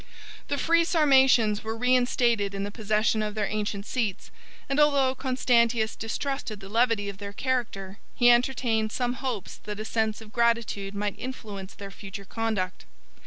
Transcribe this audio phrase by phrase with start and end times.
[0.47, 4.31] The free Sarmatians were reinstated in the possession of their ancient seats;
[4.67, 9.85] and although Constantius distrusted the levity of their character, he entertained some hopes that a
[9.85, 12.85] sense of gratitude might influence their future conduct.